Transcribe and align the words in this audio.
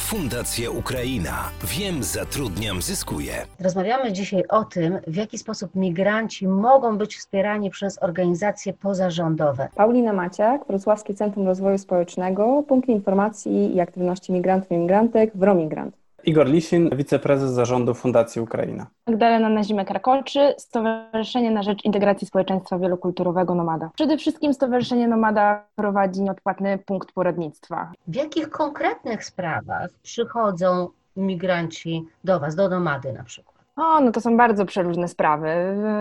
Fundacja 0.00 0.70
Ukraina. 0.70 1.50
Wiem, 1.64 2.02
zatrudniam, 2.02 2.82
zyskuję. 2.82 3.46
Rozmawiamy 3.60 4.12
dzisiaj 4.12 4.44
o 4.48 4.64
tym, 4.64 4.98
w 5.06 5.16
jaki 5.16 5.38
sposób 5.38 5.74
migranci 5.74 6.48
mogą 6.48 6.98
być 6.98 7.16
wspierani 7.16 7.70
przez 7.70 8.02
organizacje 8.02 8.72
pozarządowe. 8.72 9.68
Paulina 9.74 10.12
Maciak, 10.12 10.66
Wrocławskie 10.66 11.14
Centrum 11.14 11.46
Rozwoju 11.46 11.78
Społecznego, 11.78 12.62
punkt 12.68 12.88
informacji 12.88 13.76
i 13.76 13.80
aktywności 13.80 14.32
migrantów 14.32 14.70
i 14.70 14.76
migrantek 14.76 15.30
w 15.34 15.42
Romigrant. 15.42 15.99
Igor 16.24 16.46
Lisin, 16.48 16.90
wiceprezes 16.96 17.50
zarządu 17.50 17.94
Fundacji 17.94 18.42
Ukraina. 18.42 18.86
Magdalena 19.06 19.48
Nazimek-Rakolczy, 19.48 20.54
Stowarzyszenie 20.58 21.50
na 21.50 21.62
Rzecz 21.62 21.84
Integracji 21.84 22.26
Społeczeństwa 22.26 22.78
Wielokulturowego 22.78 23.54
Nomada. 23.54 23.90
Przede 23.94 24.18
wszystkim 24.18 24.54
Stowarzyszenie 24.54 25.08
Nomada 25.08 25.64
prowadzi 25.76 26.22
nieodpłatny 26.22 26.78
punkt 26.78 27.12
poradnictwa. 27.12 27.92
W 28.08 28.14
jakich 28.14 28.50
konkretnych 28.50 29.24
sprawach 29.24 29.90
przychodzą 30.02 30.88
migranci 31.16 32.04
do 32.24 32.40
Was, 32.40 32.54
do 32.54 32.68
Nomady 32.68 33.12
na 33.12 33.24
przykład? 33.24 33.59
O, 33.76 34.00
no 34.00 34.12
to 34.12 34.20
są 34.20 34.36
bardzo 34.36 34.66
przeróżne 34.66 35.08
sprawy. 35.08 35.48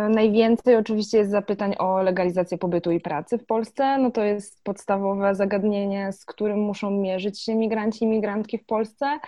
Najwięcej 0.10 0.76
oczywiście 0.76 1.18
jest 1.18 1.32
zapytań 1.32 1.76
o 1.80 2.02
legalizację 2.02 2.58
pobytu 2.58 2.92
i 2.92 3.00
pracy 3.00 3.38
w 3.38 3.46
Polsce. 3.46 3.98
No 3.98 4.12
to 4.12 4.24
jest 4.24 4.64
podstawowe 4.64 5.36
zagadnienie, 5.36 6.12
z 6.12 6.26
którym 6.26 6.60
muszą 6.60 6.92
mierzyć 6.92 7.42
się 7.42 7.56
migranci 7.56 8.06
i 8.06 8.08
migrantki 8.08 8.58
w 8.58 8.66
Polsce, 8.66 9.20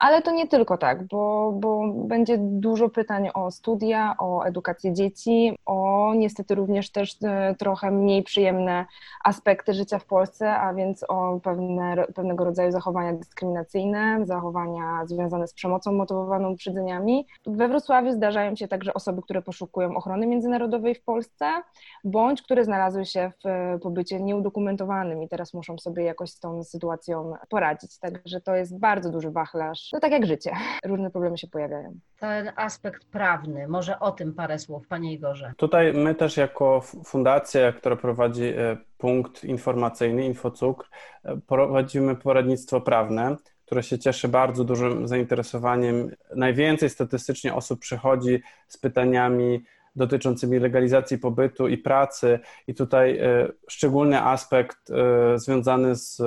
ale 0.00 0.22
to 0.22 0.30
nie 0.30 0.48
tylko 0.48 0.78
tak, 0.78 1.06
bo, 1.06 1.52
bo 1.52 1.92
będzie 1.94 2.38
dużo 2.38 2.88
pytań 2.88 3.28
o 3.34 3.50
studia, 3.50 4.14
o 4.18 4.42
edukację 4.42 4.92
dzieci, 4.92 5.58
o 5.66 6.12
niestety 6.14 6.54
również 6.54 6.90
też 6.90 7.16
e, 7.24 7.54
trochę 7.58 7.90
mniej 7.90 8.22
przyjemne 8.22 8.86
aspekty 9.24 9.74
życia 9.74 9.98
w 9.98 10.06
Polsce, 10.06 10.50
a 10.56 10.74
więc 10.74 11.04
o 11.08 11.40
pewne, 11.42 12.06
pewnego 12.14 12.44
rodzaju 12.44 12.70
zachowania 12.70 13.12
dyskryminacyjne, 13.12 14.20
zachowania 14.24 15.06
związane 15.06 15.48
z 15.48 15.54
przemocą 15.54 15.92
motywowaną 15.92 16.50
uprzedzeniami. 16.50 17.26
We 17.46 17.68
Wrocławiu 17.68 17.87
Wrocławiu 17.88 18.12
zdarzają 18.12 18.56
się 18.56 18.68
także 18.68 18.94
osoby, 18.94 19.22
które 19.22 19.42
poszukują 19.42 19.96
ochrony 19.96 20.26
międzynarodowej 20.26 20.94
w 20.94 21.02
Polsce, 21.02 21.62
bądź 22.04 22.42
które 22.42 22.64
znalazły 22.64 23.04
się 23.04 23.32
w 23.44 23.46
e, 23.46 23.78
pobycie 23.78 24.20
nieudokumentowanym 24.20 25.22
i 25.22 25.28
teraz 25.28 25.54
muszą 25.54 25.78
sobie 25.78 26.04
jakoś 26.04 26.30
z 26.30 26.40
tą 26.40 26.64
sytuacją 26.64 27.32
poradzić. 27.48 27.98
Także 27.98 28.40
to 28.40 28.56
jest 28.56 28.78
bardzo 28.78 29.10
duży 29.10 29.30
wachlarz, 29.30 29.90
no 29.92 30.00
tak 30.00 30.12
jak 30.12 30.26
życie. 30.26 30.52
Różne 30.84 31.10
problemy 31.10 31.38
się 31.38 31.46
pojawiają. 31.46 31.94
Ten 32.20 32.52
aspekt 32.56 33.04
prawny, 33.04 33.68
może 33.68 34.00
o 34.00 34.12
tym 34.12 34.34
parę 34.34 34.58
słów, 34.58 34.88
Panie 34.88 35.12
Igorze. 35.12 35.52
Tutaj 35.56 35.92
my 35.92 36.14
też 36.14 36.36
jako 36.36 36.80
fundacja, 37.04 37.72
która 37.72 37.96
prowadzi 37.96 38.44
e, 38.44 38.76
punkt 38.98 39.44
informacyjny 39.44 40.24
InfoCukr, 40.24 40.88
e, 41.24 41.36
prowadzimy 41.46 42.16
poradnictwo 42.16 42.80
prawne 42.80 43.36
które 43.68 43.82
się 43.82 43.98
cieszy 43.98 44.28
bardzo 44.28 44.64
dużym 44.64 45.08
zainteresowaniem. 45.08 46.10
Najwięcej 46.36 46.90
statystycznie 46.90 47.54
osób 47.54 47.80
przychodzi 47.80 48.40
z 48.68 48.78
pytaniami 48.78 49.64
dotyczącymi 49.96 50.58
legalizacji 50.58 51.18
pobytu 51.18 51.68
i 51.68 51.78
pracy, 51.78 52.38
i 52.66 52.74
tutaj 52.74 53.18
e, 53.18 53.48
szczególny 53.68 54.22
aspekt 54.22 54.90
e, 54.90 55.38
związany 55.38 55.96
z 55.96 56.22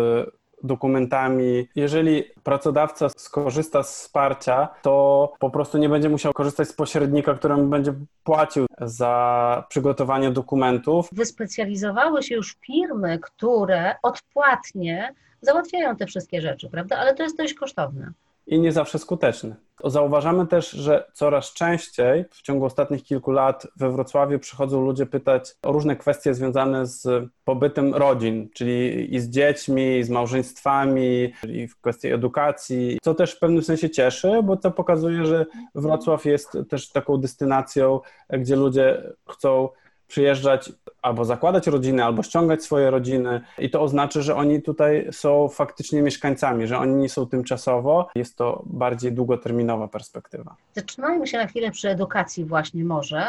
dokumentami. 0.63 1.67
Jeżeli 1.75 2.23
pracodawca 2.43 3.09
skorzysta 3.09 3.83
z 3.83 3.95
wsparcia, 3.95 4.67
to 4.81 5.33
po 5.39 5.49
prostu 5.49 5.77
nie 5.77 5.89
będzie 5.89 6.09
musiał 6.09 6.33
korzystać 6.33 6.67
z 6.67 6.73
pośrednika, 6.73 7.33
któremu 7.33 7.67
będzie 7.67 7.93
płacił 8.23 8.65
za 8.81 9.63
przygotowanie 9.69 10.31
dokumentów. 10.31 11.09
Wyspecjalizowały 11.11 12.23
się 12.23 12.35
już 12.35 12.57
firmy, 12.65 13.19
które 13.19 13.95
odpłatnie 14.03 15.13
załatwiają 15.41 15.95
te 15.95 16.05
wszystkie 16.05 16.41
rzeczy, 16.41 16.69
prawda? 16.69 16.97
Ale 16.97 17.15
to 17.15 17.23
jest 17.23 17.37
dość 17.37 17.53
kosztowne. 17.53 18.11
I 18.47 18.59
nie 18.59 18.71
zawsze 18.71 18.99
skuteczne. 18.99 19.55
Zauważamy 19.85 20.47
też, 20.47 20.69
że 20.71 21.05
coraz 21.13 21.53
częściej 21.53 22.25
w 22.31 22.41
ciągu 22.41 22.65
ostatnich 22.65 23.03
kilku 23.03 23.31
lat 23.31 23.67
we 23.75 23.91
Wrocławiu 23.91 24.39
przychodzą 24.39 24.81
ludzie 24.81 25.05
pytać 25.05 25.55
o 25.63 25.71
różne 25.71 25.95
kwestie 25.95 26.33
związane 26.33 26.85
z 26.85 27.29
pobytem 27.45 27.95
rodzin, 27.95 28.49
czyli 28.53 29.15
i 29.15 29.19
z 29.19 29.29
dziećmi, 29.29 29.97
i 29.97 30.03
z 30.03 30.09
małżeństwami, 30.09 31.33
i 31.47 31.67
w 31.67 31.81
kwestii 31.81 32.07
edukacji, 32.07 32.97
co 33.01 33.13
też 33.13 33.31
w 33.31 33.39
pewnym 33.39 33.63
sensie 33.63 33.89
cieszy, 33.89 34.43
bo 34.43 34.57
to 34.57 34.71
pokazuje, 34.71 35.25
że 35.25 35.45
Wrocław 35.75 36.25
jest 36.25 36.57
też 36.69 36.89
taką 36.89 37.17
destynacją, 37.17 37.99
gdzie 38.29 38.55
ludzie 38.55 39.03
chcą 39.29 39.69
przyjeżdżać 40.11 40.71
albo 41.01 41.25
zakładać 41.25 41.67
rodziny, 41.67 42.03
albo 42.03 42.23
ściągać 42.23 42.63
swoje 42.63 42.91
rodziny 42.91 43.41
i 43.57 43.69
to 43.69 43.81
oznacza, 43.81 44.21
że 44.21 44.35
oni 44.35 44.61
tutaj 44.61 45.07
są 45.11 45.49
faktycznie 45.49 46.01
mieszkańcami, 46.01 46.67
że 46.67 46.77
oni 46.77 46.95
nie 46.95 47.09
są 47.09 47.27
tymczasowo. 47.27 48.09
Jest 48.15 48.37
to 48.37 48.63
bardziej 48.65 49.11
długoterminowa 49.11 49.87
perspektywa. 49.87 50.55
Zatrzymajmy 50.75 51.27
się 51.27 51.37
na 51.37 51.47
chwilę 51.47 51.71
przy 51.71 51.89
edukacji 51.89 52.45
właśnie 52.45 52.85
może. 52.85 53.27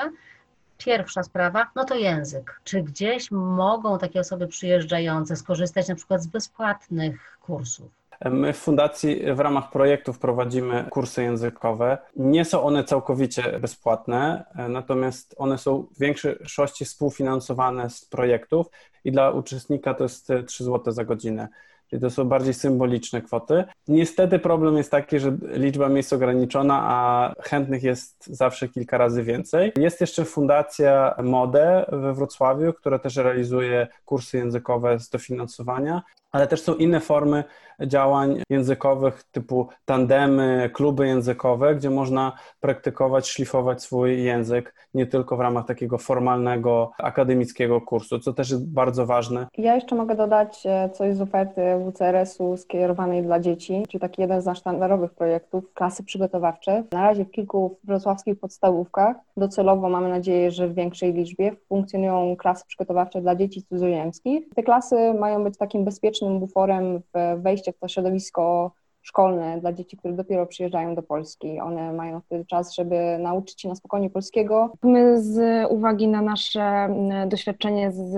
Pierwsza 0.79 1.23
sprawa, 1.23 1.67
no 1.77 1.85
to 1.85 1.95
język. 1.95 2.61
Czy 2.65 2.83
gdzieś 2.83 3.31
mogą 3.31 3.99
takie 3.99 4.21
osoby 4.21 4.47
przyjeżdżające 4.47 5.37
skorzystać 5.37 5.89
na 5.89 5.95
przykład 5.95 6.23
z 6.23 6.27
bezpłatnych 6.27 7.39
kursów? 7.41 8.02
My 8.31 8.53
w 8.53 8.57
fundacji 8.57 9.35
w 9.35 9.41
ramach 9.41 9.71
projektów 9.71 10.19
prowadzimy 10.19 10.85
kursy 10.91 11.23
językowe. 11.23 11.99
Nie 12.17 12.45
są 12.45 12.63
one 12.63 12.85
całkowicie 12.85 13.59
bezpłatne, 13.59 14.45
natomiast 14.69 15.35
one 15.39 15.59
są 15.59 15.83
w 15.83 15.99
większości 15.99 16.85
współfinansowane 16.85 17.91
z 17.91 18.05
projektów 18.05 18.67
i 19.05 19.13
dla 19.13 19.31
uczestnika 19.31 19.95
to 19.95 20.05
jest 20.05 20.29
3 20.47 20.65
zł 20.65 20.93
za 20.93 21.05
godzinę. 21.05 21.49
Czyli 21.91 22.03
to 22.03 22.11
są 22.11 22.25
bardziej 22.25 22.55
symboliczne 22.55 23.23
kwoty. 23.23 23.65
Niestety 23.89 24.39
problem 24.39 24.77
jest 24.77 24.91
taki, 24.91 25.19
że 25.19 25.37
liczba 25.43 25.89
miejsc 25.89 26.13
ograniczona, 26.13 26.81
a 26.83 27.33
chętnych 27.43 27.83
jest 27.83 28.27
zawsze 28.27 28.69
kilka 28.69 28.99
razy 28.99 29.23
więcej. 29.23 29.73
Jest 29.77 30.01
jeszcze 30.01 30.25
Fundacja 30.25 31.15
Mode 31.23 31.87
we 31.93 32.15
Wrocławiu, 32.15 32.73
która 32.73 32.99
też 32.99 33.17
realizuje 33.17 33.87
kursy 34.05 34.39
językowe 34.39 34.99
z 34.99 35.09
dofinansowania 35.09 36.03
ale 36.33 36.47
też 36.47 36.63
są 36.63 36.75
inne 36.75 37.01
formy 37.01 37.45
działań 37.87 38.43
językowych 38.51 39.23
typu 39.23 39.69
tandemy, 39.85 40.71
kluby 40.75 41.07
językowe, 41.07 41.75
gdzie 41.75 41.91
można 41.91 42.33
praktykować, 42.61 43.29
szlifować 43.29 43.83
swój 43.83 44.23
język 44.23 44.75
nie 44.95 45.07
tylko 45.07 45.37
w 45.37 45.41
ramach 45.41 45.67
takiego 45.67 45.99
formalnego, 45.99 46.91
akademickiego 46.99 47.81
kursu, 47.81 48.19
co 48.19 48.33
też 48.33 48.51
jest 48.51 48.73
bardzo 48.73 49.07
ważne. 49.07 49.47
Ja 49.59 49.75
jeszcze 49.75 49.95
mogę 49.95 50.17
dodać 50.17 50.67
e, 50.67 50.91
coś 50.91 51.17
z 51.17 51.21
oferty 51.21 51.63
WCRS-u 51.87 52.57
skierowanej 52.57 53.23
dla 53.23 53.41
dzieci, 53.41 53.83
czyli 53.89 54.01
taki 54.01 54.23
jeden 54.23 54.43
z 54.43 54.47
naszych 54.47 54.61
sztandarowych 54.61 55.15
projektów, 55.15 55.75
klasy 55.75 56.05
przygotowawcze. 56.05 56.85
Na 56.93 57.03
razie 57.03 57.25
w 57.25 57.31
kilku 57.31 57.79
wrocławskich 57.85 58.41
podstawówkach, 58.41 59.17
docelowo 59.37 59.89
mamy 59.89 60.09
nadzieję, 60.09 60.51
że 60.51 60.69
w 60.69 60.75
większej 60.75 61.13
liczbie 61.13 61.53
funkcjonują 61.69 62.37
klasy 62.37 62.65
przygotowawcze 62.67 63.21
dla 63.21 63.37
dzieci 63.37 63.63
cudzoziemskich. 63.63 64.49
Te 64.55 64.63
klasy 64.63 65.15
mają 65.15 65.45
być 65.45 65.59
takim 65.59 65.85
bezpiecznym 65.85 66.22
buforem 66.31 67.01
w 67.15 67.43
wejście 67.43 67.73
w 67.73 67.79
to 67.79 67.89
środowisko 67.89 68.73
szkolne 69.03 69.61
dla 69.61 69.73
dzieci, 69.73 69.97
które 69.97 70.15
dopiero 70.15 70.47
przyjeżdżają 70.47 70.95
do 70.95 71.03
Polski. 71.03 71.61
One 71.61 71.93
mają 71.93 72.21
wtedy 72.21 72.45
czas, 72.45 72.75
żeby 72.75 73.19
nauczyć 73.19 73.61
się 73.61 73.69
na 73.69 73.75
spokojnie 73.75 74.11
polskiego. 74.11 74.73
My 74.83 75.23
z 75.23 75.67
uwagi 75.71 76.09
na 76.09 76.23
nasze 76.23 76.89
doświadczenie 77.27 77.93
z 77.93 78.13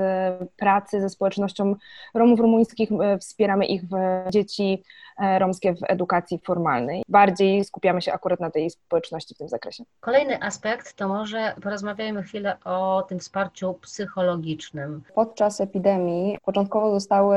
pracy 0.57 1.01
ze 1.01 1.09
społecznością 1.11 1.75
Romów 2.15 2.41
rumuńskich 2.41 2.93
e, 2.93 3.19
wspieramy 3.19 3.67
ich 3.67 3.83
w 3.85 3.95
dzieci 4.31 4.83
e, 5.19 5.39
romskie 5.39 5.75
w 5.75 5.79
edukacji 5.89 6.41
formalnej. 6.45 7.03
Bardziej 7.09 7.65
skupiamy 7.65 8.03
się 8.03 8.13
akurat 8.13 8.41
na 8.41 8.51
tej 8.51 8.71
społeczności 8.71 9.35
w 9.35 9.39
tym 9.39 9.49
zakresie. 9.49 9.85
Kolejny 10.01 10.43
aspekt 10.43 10.97
to 10.97 11.09
może 11.09 11.55
porozmawiajmy 11.63 12.23
chwilę 12.23 12.57
o 12.65 13.05
tym 13.09 13.19
wsparciu 13.19 13.75
psychologicznym. 13.75 15.03
Podczas 15.15 15.61
epidemii 15.61 16.39
początkowo 16.45 16.91
zostały 16.91 17.37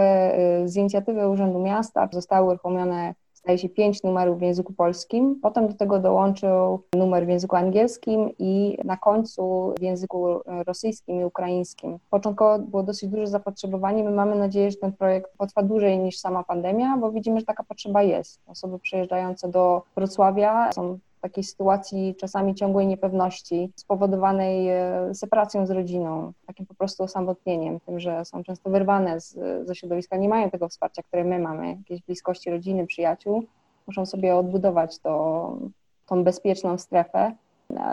y, 0.63 0.69
z 0.69 0.75
inicjatywy 0.75 1.29
Urzędu 1.29 1.59
Miasta 1.59 2.09
zostały 2.11 2.49
uruchomione 2.49 3.13
staje 3.47 3.57
się 3.57 3.69
pięć 3.69 4.03
numerów 4.03 4.39
w 4.39 4.41
języku 4.41 4.73
polskim. 4.73 5.39
Potem 5.41 5.67
do 5.67 5.73
tego 5.73 5.99
dołączył 5.99 6.79
numer 6.95 7.25
w 7.25 7.29
języku 7.29 7.55
angielskim 7.55 8.29
i 8.39 8.77
na 8.85 8.97
końcu 8.97 9.73
w 9.79 9.81
języku 9.81 10.39
rosyjskim 10.67 11.21
i 11.21 11.25
ukraińskim. 11.25 11.97
Początkowo 12.09 12.59
było 12.59 12.83
dosyć 12.83 13.09
duże 13.09 13.27
zapotrzebowanie. 13.27 14.03
My 14.03 14.11
mamy 14.11 14.35
nadzieję, 14.35 14.71
że 14.71 14.77
ten 14.77 14.93
projekt 14.93 15.37
potrwa 15.37 15.63
dłużej 15.63 15.99
niż 15.99 16.17
sama 16.17 16.43
pandemia, 16.43 16.97
bo 16.97 17.11
widzimy, 17.11 17.39
że 17.39 17.45
taka 17.45 17.63
potrzeba 17.63 18.03
jest. 18.03 18.41
Osoby 18.47 18.79
przyjeżdżające 18.79 19.47
do 19.47 19.81
Wrocławia 19.95 20.71
są 20.71 20.99
takiej 21.21 21.43
sytuacji 21.43 22.15
czasami 22.19 22.55
ciągłej 22.55 22.87
niepewności 22.87 23.71
spowodowanej 23.75 24.69
e, 24.69 25.13
separacją 25.13 25.65
z 25.65 25.71
rodziną, 25.71 26.33
takim 26.45 26.65
po 26.65 26.75
prostu 26.75 27.03
osamotnieniem, 27.03 27.79
tym, 27.79 27.99
że 27.99 28.25
są 28.25 28.43
często 28.43 28.69
wyrwane 28.69 29.21
z, 29.21 29.37
ze 29.67 29.75
środowiska, 29.75 30.17
nie 30.17 30.29
mają 30.29 30.49
tego 30.49 30.69
wsparcia, 30.69 31.03
które 31.03 31.23
my 31.23 31.39
mamy, 31.39 31.67
jakiejś 31.67 32.01
bliskości 32.01 32.51
rodziny, 32.51 32.87
przyjaciół, 32.87 33.43
muszą 33.87 34.05
sobie 34.05 34.35
odbudować 34.35 34.99
to, 34.99 35.57
tą 36.05 36.23
bezpieczną 36.23 36.77
strefę. 36.77 37.31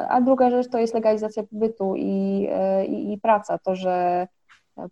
A 0.08 0.20
druga 0.20 0.50
rzecz 0.50 0.70
to 0.70 0.78
jest 0.78 0.94
legalizacja 0.94 1.42
pobytu 1.42 1.94
i, 1.96 2.46
e, 2.50 2.86
i, 2.86 3.12
i 3.12 3.18
praca, 3.18 3.58
to, 3.58 3.76
że 3.76 4.26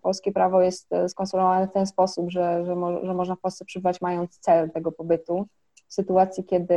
polskie 0.02 0.32
prawo 0.32 0.62
jest 0.62 0.90
skonstruowane 1.08 1.69
w 1.69 1.73
ten 1.73 1.87
sposób, 1.87 2.31
że, 2.31 2.64
że, 2.67 2.76
mo, 2.76 3.06
że 3.06 3.14
można 3.14 3.34
w 3.34 3.40
Polsce 3.40 3.64
przybywać 3.64 4.00
mając 4.00 4.38
cel 4.38 4.70
tego 4.70 4.93
pobytu, 4.93 5.46
w 5.93 5.94
sytuacji, 5.94 6.44
kiedy 6.44 6.75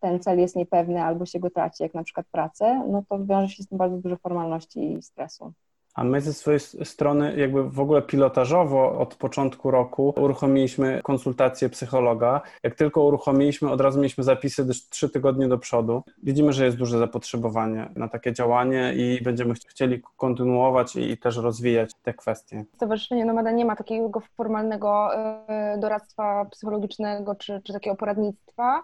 ten 0.00 0.20
cel 0.20 0.38
jest 0.38 0.56
niepewny 0.56 1.02
albo 1.02 1.26
się 1.26 1.40
go 1.40 1.50
traci, 1.50 1.82
jak 1.82 1.94
na 1.94 2.04
przykład 2.04 2.26
pracę, 2.32 2.84
no 2.90 3.02
to 3.08 3.24
wiąże 3.24 3.48
się 3.54 3.62
z 3.62 3.68
tym 3.68 3.78
bardzo 3.78 3.98
dużo 3.98 4.16
formalności 4.16 4.92
i 4.92 5.02
stresu. 5.02 5.52
A 5.98 6.04
my 6.04 6.20
ze 6.20 6.32
swojej 6.32 6.60
strony, 6.60 7.36
jakby 7.36 7.70
w 7.70 7.80
ogóle 7.80 8.02
pilotażowo 8.02 8.98
od 8.98 9.14
początku 9.14 9.70
roku 9.70 10.14
uruchomiliśmy 10.16 11.00
konsultację 11.04 11.68
psychologa. 11.68 12.40
Jak 12.62 12.74
tylko 12.74 13.02
uruchomiliśmy, 13.02 13.70
od 13.70 13.80
razu 13.80 13.98
mieliśmy 13.98 14.24
zapisy 14.24 14.66
trzy 14.90 15.08
tygodnie 15.10 15.48
do 15.48 15.58
przodu. 15.58 16.02
Widzimy, 16.22 16.52
że 16.52 16.64
jest 16.64 16.76
duże 16.76 16.98
zapotrzebowanie 16.98 17.88
na 17.96 18.08
takie 18.08 18.32
działanie 18.32 18.94
i 18.94 19.22
będziemy 19.22 19.54
chcieli 19.54 20.02
kontynuować 20.16 20.96
i 20.96 21.18
też 21.18 21.36
rozwijać 21.36 21.90
te 22.02 22.14
kwestie. 22.14 22.64
Stowarzyszenie 22.76 23.24
Nomada 23.24 23.50
nie 23.50 23.64
ma 23.64 23.76
takiego 23.76 24.20
formalnego 24.36 25.14
e, 25.14 25.78
doradztwa 25.80 26.44
psychologicznego 26.44 27.34
czy, 27.34 27.60
czy 27.64 27.72
takiego 27.72 27.96
poradnictwa 27.96 28.82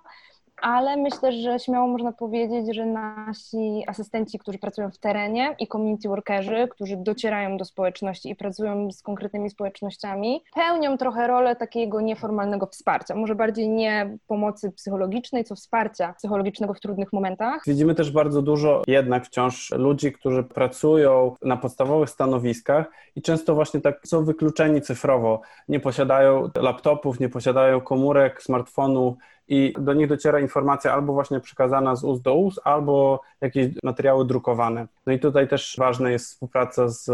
ale 0.64 0.96
myślę, 0.96 1.32
że 1.32 1.58
śmiało 1.58 1.88
można 1.88 2.12
powiedzieć, 2.12 2.74
że 2.74 2.86
nasi 2.86 3.84
asystenci, 3.86 4.38
którzy 4.38 4.58
pracują 4.58 4.90
w 4.90 4.98
terenie 4.98 5.56
i 5.58 5.68
community 5.68 6.08
workerzy, 6.08 6.68
którzy 6.70 6.96
docierają 6.96 7.56
do 7.56 7.64
społeczności 7.64 8.30
i 8.30 8.36
pracują 8.36 8.92
z 8.92 9.02
konkretnymi 9.02 9.50
społecznościami, 9.50 10.42
pełnią 10.54 10.98
trochę 10.98 11.26
rolę 11.26 11.56
takiego 11.56 12.00
nieformalnego 12.00 12.66
wsparcia. 12.66 13.14
Może 13.14 13.34
bardziej 13.34 13.68
nie 13.68 14.18
pomocy 14.26 14.72
psychologicznej, 14.72 15.44
co 15.44 15.54
wsparcia 15.54 16.12
psychologicznego 16.12 16.74
w 16.74 16.80
trudnych 16.80 17.12
momentach. 17.12 17.62
Widzimy 17.66 17.94
też 17.94 18.10
bardzo 18.10 18.42
dużo 18.42 18.82
jednak 18.86 19.26
wciąż 19.26 19.70
ludzi, 19.70 20.12
którzy 20.12 20.42
pracują 20.42 21.34
na 21.42 21.56
podstawowych 21.56 22.10
stanowiskach 22.10 22.90
i 23.16 23.22
często 23.22 23.54
właśnie 23.54 23.80
tak 23.80 24.00
są 24.06 24.24
wykluczeni 24.24 24.80
cyfrowo. 24.80 25.40
Nie 25.68 25.80
posiadają 25.80 26.50
laptopów, 26.56 27.20
nie 27.20 27.28
posiadają 27.28 27.80
komórek, 27.80 28.42
smartfonu, 28.42 29.16
i 29.48 29.74
do 29.78 29.92
nich 29.92 30.08
dociera 30.08 30.40
informacja 30.40 30.92
albo 30.92 31.12
właśnie 31.12 31.40
przekazana 31.40 31.96
z 31.96 32.04
ust 32.04 32.22
do 32.22 32.34
ust, 32.34 32.60
albo 32.64 33.20
jakieś 33.40 33.66
materiały 33.82 34.24
drukowane. 34.24 34.86
No 35.06 35.12
i 35.12 35.18
tutaj 35.18 35.48
też 35.48 35.76
ważna 35.78 36.10
jest 36.10 36.26
współpraca 36.26 36.88
z 36.88 37.10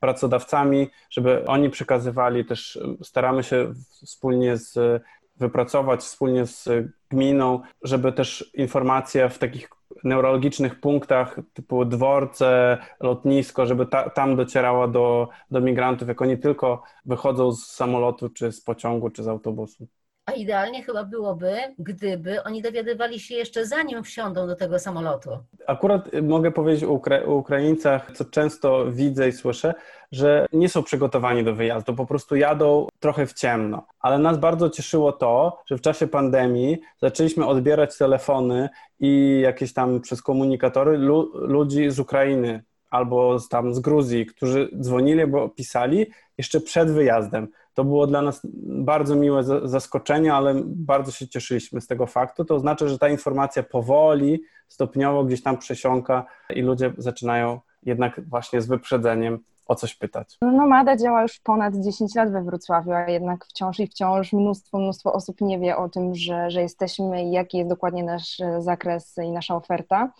pracodawcami, 0.00 0.88
żeby 1.10 1.46
oni 1.46 1.70
przekazywali 1.70 2.44
też, 2.44 2.78
staramy 3.02 3.42
się 3.42 3.72
wspólnie 4.04 4.56
z 4.56 5.02
wypracować 5.40 6.00
wspólnie 6.00 6.46
z 6.46 6.68
gminą, 7.10 7.60
żeby 7.82 8.12
też 8.12 8.50
informacja 8.54 9.28
w 9.28 9.38
takich 9.38 9.68
neurologicznych 10.04 10.80
punktach 10.80 11.40
typu 11.52 11.84
dworce, 11.84 12.78
lotnisko, 13.00 13.66
żeby 13.66 13.86
ta, 13.86 14.10
tam 14.10 14.36
docierała 14.36 14.88
do, 14.88 15.28
do 15.50 15.60
migrantów, 15.60 16.08
jak 16.08 16.22
oni 16.22 16.38
tylko 16.38 16.82
wychodzą 17.06 17.52
z 17.52 17.66
samolotu, 17.66 18.28
czy 18.28 18.52
z 18.52 18.60
pociągu, 18.60 19.10
czy 19.10 19.22
z 19.22 19.28
autobusu. 19.28 19.86
A 20.30 20.32
idealnie 20.32 20.82
chyba 20.82 21.04
byłoby, 21.04 21.52
gdyby 21.78 22.42
oni 22.42 22.62
dowiadywali 22.62 23.20
się 23.20 23.34
jeszcze 23.34 23.66
zanim 23.66 24.04
wsiądą 24.04 24.46
do 24.46 24.56
tego 24.56 24.78
samolotu. 24.78 25.30
Akurat 25.66 26.08
mogę 26.22 26.50
powiedzieć 26.50 26.84
o, 26.84 26.92
Ukra 26.92 27.24
Ukraińcach, 27.24 28.12
co 28.14 28.24
często 28.24 28.86
widzę 28.92 29.28
i 29.28 29.32
słyszę, 29.32 29.74
że 30.12 30.46
nie 30.52 30.68
są 30.68 30.82
przygotowani 30.82 31.44
do 31.44 31.54
wyjazdu, 31.54 31.94
po 31.94 32.06
prostu 32.06 32.36
jadą 32.36 32.86
trochę 33.00 33.26
w 33.26 33.32
ciemno. 33.32 33.86
Ale 34.00 34.18
nas 34.18 34.38
bardzo 34.38 34.70
cieszyło 34.70 35.12
to, 35.12 35.62
że 35.66 35.76
w 35.76 35.80
czasie 35.80 36.06
pandemii 36.06 36.80
zaczęliśmy 37.02 37.46
odbierać 37.46 37.98
telefony 37.98 38.68
i 39.00 39.40
jakieś 39.42 39.72
tam 39.72 40.00
przez 40.00 40.22
komunikatory 40.22 40.98
lu 40.98 41.32
ludzi 41.34 41.90
z 41.90 41.98
Ukrainy 41.98 42.64
albo 42.90 43.38
z, 43.38 43.48
tam 43.48 43.74
z 43.74 43.80
Gruzji, 43.80 44.26
którzy 44.26 44.70
dzwonili, 44.80 45.26
bo 45.26 45.48
pisali 45.48 46.06
jeszcze 46.38 46.60
przed 46.60 46.90
wyjazdem. 46.90 47.48
To 47.74 47.84
było 47.84 48.06
dla 48.06 48.22
nas 48.22 48.40
bardzo 48.64 49.16
miłe 49.16 49.44
zaskoczenie, 49.64 50.34
ale 50.34 50.54
bardzo 50.64 51.12
się 51.12 51.28
cieszyliśmy 51.28 51.80
z 51.80 51.86
tego 51.86 52.06
faktu. 52.06 52.44
To 52.44 52.54
oznacza, 52.54 52.88
że 52.88 52.98
ta 52.98 53.08
informacja 53.08 53.62
powoli, 53.62 54.42
stopniowo 54.68 55.24
gdzieś 55.24 55.42
tam 55.42 55.58
przesiąka 55.58 56.26
i 56.54 56.62
ludzie 56.62 56.92
zaczynają 56.98 57.60
jednak 57.82 58.20
właśnie 58.28 58.60
z 58.60 58.66
wyprzedzeniem 58.66 59.38
o 59.70 59.74
coś 59.74 59.94
pytać. 59.94 60.36
No, 60.42 60.52
Nomada 60.52 60.96
działa 60.96 61.22
już 61.22 61.40
ponad 61.40 61.74
10 61.76 62.14
lat 62.14 62.32
we 62.32 62.42
Wrocławiu, 62.42 62.92
a 62.92 63.10
jednak 63.10 63.44
wciąż 63.44 63.80
i 63.80 63.86
wciąż 63.86 64.32
mnóstwo, 64.32 64.78
mnóstwo 64.78 65.12
osób 65.12 65.40
nie 65.40 65.58
wie 65.58 65.76
o 65.76 65.88
tym, 65.88 66.14
że, 66.14 66.50
że 66.50 66.62
jesteśmy 66.62 67.24
i 67.24 67.30
jaki 67.30 67.58
jest 67.58 67.70
dokładnie 67.70 68.04
nasz 68.04 68.40
e, 68.40 68.62
zakres 68.62 69.18
i 69.24 69.30
nasza 69.30 69.56
oferta. 69.56 70.12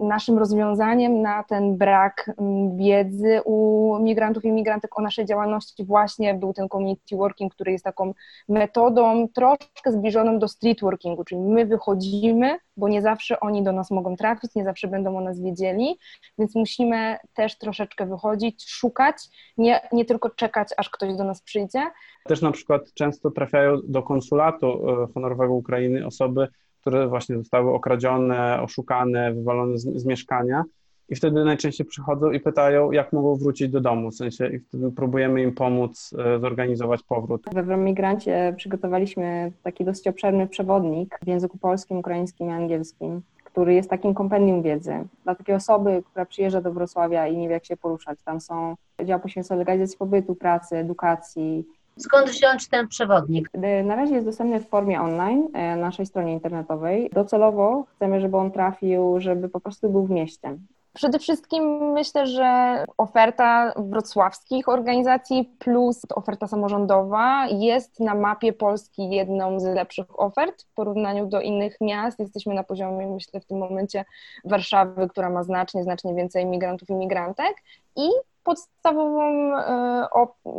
Naszym 0.00 0.38
rozwiązaniem 0.38 1.22
na 1.22 1.42
ten 1.42 1.76
brak 1.76 2.30
mm, 2.38 2.76
wiedzy 2.76 3.40
u 3.44 3.98
migrantów 4.00 4.44
i 4.44 4.52
migrantek 4.52 4.98
o 4.98 5.02
naszej 5.02 5.26
działalności 5.26 5.84
właśnie 5.84 6.34
był 6.34 6.52
ten 6.52 6.68
community 6.68 7.16
working, 7.16 7.54
który 7.54 7.72
jest 7.72 7.84
taką 7.84 8.14
metodą 8.48 9.28
troszkę 9.34 9.92
zbliżoną 9.92 10.38
do 10.38 10.48
street 10.48 10.80
workingu, 10.80 11.24
czyli 11.24 11.40
my 11.40 11.66
wychodzimy, 11.66 12.58
bo 12.78 12.88
nie 12.88 13.02
zawsze 13.02 13.40
oni 13.40 13.62
do 13.62 13.72
nas 13.72 13.90
mogą 13.90 14.16
trafić, 14.16 14.54
nie 14.54 14.64
zawsze 14.64 14.88
będą 14.88 15.18
o 15.18 15.20
nas 15.20 15.40
wiedzieli, 15.40 15.98
więc 16.38 16.54
musimy 16.54 17.16
też 17.34 17.58
troszeczkę 17.58 18.06
wychodzić, 18.06 18.64
szukać, 18.68 19.16
nie, 19.56 19.80
nie 19.92 20.04
tylko 20.04 20.30
czekać, 20.30 20.68
aż 20.76 20.90
ktoś 20.90 21.16
do 21.16 21.24
nas 21.24 21.42
przyjdzie. 21.42 21.90
Też 22.24 22.42
na 22.42 22.52
przykład 22.52 22.92
często 22.94 23.30
trafiają 23.30 23.76
do 23.84 24.02
konsulatu 24.02 24.66
e, 24.66 25.06
honorowego 25.14 25.54
Ukrainy 25.54 26.06
osoby, 26.06 26.48
które 26.80 27.08
właśnie 27.08 27.38
zostały 27.38 27.74
okradzione, 27.74 28.62
oszukane, 28.62 29.34
wywalone 29.34 29.78
z, 29.78 29.82
z 29.82 30.04
mieszkania. 30.04 30.64
I 31.08 31.16
wtedy 31.16 31.44
najczęściej 31.44 31.86
przychodzą 31.86 32.30
i 32.30 32.40
pytają, 32.40 32.92
jak 32.92 33.12
mogą 33.12 33.36
wrócić 33.36 33.68
do 33.68 33.80
domu. 33.80 34.10
W 34.10 34.14
sensie, 34.14 34.48
i 34.48 34.58
wtedy 34.58 34.92
próbujemy 34.92 35.42
im 35.42 35.54
pomóc 35.54 36.14
e, 36.18 36.40
zorganizować 36.40 37.02
powrót. 37.02 37.42
We 37.52 37.76
Migrancie 37.76 38.54
przygotowaliśmy 38.56 39.52
taki 39.62 39.84
dosyć 39.84 40.08
obszerny 40.08 40.46
przewodnik 40.46 41.18
w 41.22 41.28
języku 41.28 41.58
polskim, 41.58 41.98
ukraińskim 41.98 42.48
i 42.48 42.52
angielskim, 42.52 43.22
który 43.44 43.74
jest 43.74 43.90
takim 43.90 44.14
kompendium 44.14 44.62
wiedzy 44.62 44.94
dla 45.24 45.34
takiej 45.34 45.54
osoby, 45.54 46.02
która 46.10 46.26
przyjeżdża 46.26 46.60
do 46.60 46.72
Wrocławia 46.72 47.26
i 47.26 47.36
nie 47.36 47.48
wie, 47.48 47.54
jak 47.54 47.64
się 47.64 47.76
poruszać. 47.76 48.18
Tam 48.24 48.40
są 48.40 48.74
dział 49.04 49.20
poświęcony 49.20 49.58
legalizacji 49.58 49.98
pobytu, 49.98 50.34
pracy, 50.34 50.76
edukacji. 50.76 51.64
Skąd 51.96 52.30
wziąć 52.30 52.68
ten 52.68 52.88
przewodnik? 52.88 53.50
Na 53.84 53.96
razie 53.96 54.14
jest 54.14 54.26
dostępny 54.26 54.60
w 54.60 54.68
formie 54.68 55.00
online 55.00 55.48
na 55.52 55.58
e, 55.58 55.76
naszej 55.76 56.06
stronie 56.06 56.32
internetowej. 56.32 57.10
Docelowo 57.12 57.84
chcemy, 57.96 58.20
żeby 58.20 58.36
on 58.36 58.50
trafił, 58.50 59.20
żeby 59.20 59.48
po 59.48 59.60
prostu 59.60 59.90
był 59.90 60.06
w 60.06 60.10
mieście. 60.10 60.58
Przede 60.98 61.18
wszystkim 61.18 61.92
myślę, 61.92 62.26
że 62.26 62.84
oferta 62.96 63.72
wrocławskich 63.76 64.68
organizacji 64.68 65.44
plus 65.58 66.02
oferta 66.14 66.46
samorządowa 66.46 67.46
jest 67.46 68.00
na 68.00 68.14
mapie 68.14 68.52
Polski 68.52 69.10
jedną 69.10 69.60
z 69.60 69.64
lepszych 69.64 70.20
ofert 70.20 70.62
w 70.62 70.74
porównaniu 70.74 71.26
do 71.26 71.40
innych 71.40 71.76
miast. 71.80 72.18
Jesteśmy 72.18 72.54
na 72.54 72.64
poziomie, 72.64 73.06
myślę, 73.06 73.40
w 73.40 73.44
tym 73.44 73.58
momencie 73.58 74.04
Warszawy, 74.44 75.08
która 75.08 75.30
ma 75.30 75.42
znacznie, 75.42 75.82
znacznie 75.82 76.14
więcej 76.14 76.46
migrantów 76.46 76.90
i 76.90 76.94
migrantek 76.94 77.56
i 77.96 78.08
podstawową 78.48 79.56
e, 79.56 80.08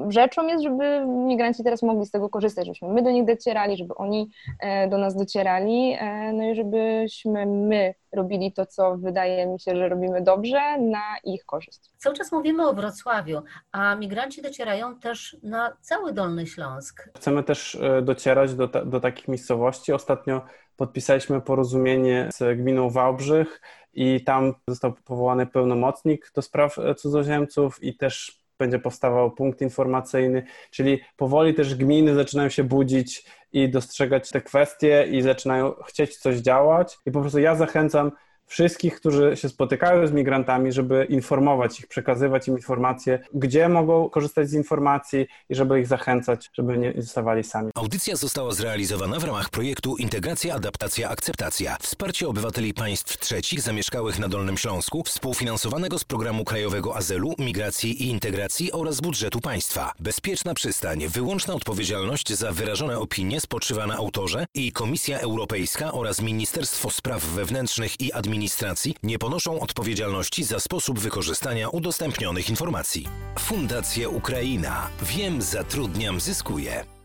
rzeczą 0.09 0.47
jest, 0.47 0.63
żeby 0.63 1.05
migranci 1.05 1.63
teraz 1.63 1.83
mogli 1.83 2.05
z 2.05 2.11
tego 2.11 2.29
korzystać, 2.29 2.65
żebyśmy 2.65 2.87
my 2.87 3.03
do 3.03 3.11
nich 3.11 3.25
docierali, 3.25 3.77
żeby 3.77 3.95
oni 3.95 4.31
e, 4.59 4.87
do 4.87 4.97
nas 4.97 5.15
docierali, 5.15 5.95
e, 5.99 6.33
no 6.33 6.43
i 6.43 6.55
żebyśmy 6.55 7.45
my 7.45 7.93
robili 8.11 8.53
to, 8.53 8.65
co 8.65 8.97
wydaje 8.97 9.47
mi 9.47 9.59
się, 9.59 9.75
że 9.75 9.89
robimy 9.89 10.21
dobrze, 10.21 10.77
na 10.77 11.01
ich 11.23 11.45
korzyść. 11.45 11.79
Cały 11.97 12.15
czas 12.15 12.31
mówimy 12.31 12.67
o 12.67 12.73
Wrocławiu, 12.73 13.41
a 13.71 13.95
migranci 13.95 14.41
docierają 14.41 14.99
też 14.99 15.37
na 15.43 15.77
cały 15.81 16.13
Dolny 16.13 16.47
Śląsk. 16.47 17.09
Chcemy 17.17 17.43
też 17.43 17.77
docierać 18.01 18.55
do, 18.55 18.67
do 18.67 18.99
takich 18.99 19.27
miejscowości. 19.27 19.93
Ostatnio 19.93 20.41
podpisaliśmy 20.77 21.41
porozumienie 21.41 22.29
z 22.33 22.57
gminą 22.57 22.89
Wałbrzych 22.89 23.61
i 23.93 24.23
tam 24.23 24.53
został 24.67 24.93
powołany 24.93 25.45
pełnomocnik 25.45 26.31
do 26.35 26.41
spraw 26.41 26.75
cudzoziemców 26.97 27.83
i 27.83 27.97
też 27.97 28.39
będzie 28.59 28.79
powstawał 28.79 29.31
punkt 29.31 29.61
informacyjny, 29.61 30.43
czyli 30.71 30.99
powoli 31.17 31.53
też 31.53 31.75
gminy 31.75 32.15
zaczynają 32.15 32.49
się 32.49 32.63
budzić 32.63 33.25
i 33.51 33.69
dostrzegać 33.69 34.29
te 34.29 34.41
kwestie 34.41 35.07
i 35.11 35.21
zaczynają 35.21 35.73
chcieć 35.87 36.17
coś 36.17 36.37
działać. 36.37 36.97
I 37.05 37.11
po 37.11 37.21
prostu 37.21 37.39
ja 37.39 37.55
zachęcam 37.55 38.11
wszystkich, 38.49 38.95
którzy 38.95 39.37
się 39.37 39.49
spotykają 39.49 40.07
z 40.07 40.11
migrantami, 40.11 40.71
żeby 40.71 41.05
informować 41.09 41.79
ich, 41.79 41.87
przekazywać 41.87 42.47
im 42.47 42.57
informacje, 42.57 43.19
gdzie 43.33 43.69
mogą 43.69 44.09
korzystać 44.09 44.49
z 44.49 44.53
informacji 44.53 45.27
i 45.49 45.55
żeby 45.55 45.79
ich 45.79 45.87
zachęcać, 45.87 46.49
żeby 46.53 46.77
nie 46.77 46.93
zostawali 46.97 47.43
sami. 47.43 47.71
Audycja 47.75 48.15
została 48.15 48.51
zrealizowana 48.51 49.19
w 49.19 49.23
ramach 49.23 49.49
projektu 49.49 49.97
Integracja, 49.97 50.55
Adaptacja, 50.55 51.09
Akceptacja. 51.09 51.77
Wsparcie 51.81 52.27
obywateli 52.27 52.73
państw 52.73 53.17
trzecich 53.17 53.61
zamieszkałych 53.61 54.19
na 54.19 54.27
Dolnym 54.27 54.57
Śląsku, 54.57 55.03
współfinansowanego 55.03 55.99
z 55.99 56.03
Programu 56.03 56.43
Krajowego 56.43 56.95
Azylu, 56.95 57.33
Migracji 57.39 58.03
i 58.03 58.07
Integracji 58.07 58.71
oraz 58.71 59.01
budżetu 59.01 59.39
państwa. 59.39 59.93
Bezpieczna 59.99 60.53
przystań, 60.53 61.07
wyłączna 61.07 61.53
odpowiedzialność 61.53 62.33
za 62.33 62.51
wyrażone 62.51 62.99
opinie 62.99 63.41
spoczywa 63.41 63.87
na 63.87 63.95
autorze 63.95 64.45
i 64.53 64.71
Komisja 64.71 65.19
Europejska 65.19 65.91
oraz 65.91 66.21
Ministerstwo 66.21 66.89
Spraw 66.89 67.25
Wewnętrznych 67.25 68.01
i 68.01 68.13
Administracji 68.13 68.38
administracji 68.39 68.95
nie 69.03 69.19
ponoszą 69.19 69.59
odpowiedzialności 69.59 70.43
za 70.43 70.59
sposób 70.59 70.99
wykorzystania 70.99 71.69
udostępnionych 71.69 72.49
informacji. 72.49 73.07
Fundacja 73.39 74.09
Ukraina. 74.09 74.89
Wiem, 75.01 75.41
zatrudniam, 75.41 76.19
zyskuję. 76.19 76.98